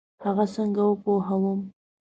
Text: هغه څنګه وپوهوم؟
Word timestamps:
هغه 0.25 0.45
څنګه 0.55 0.81
وپوهوم؟ 0.85 1.59